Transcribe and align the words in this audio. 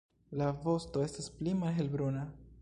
La 0.41 0.47
vosto 0.63 1.03
estas 1.09 1.29
pli 1.37 1.55
malhelbruna. 1.61 2.25